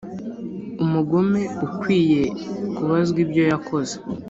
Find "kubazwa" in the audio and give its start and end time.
2.75-3.17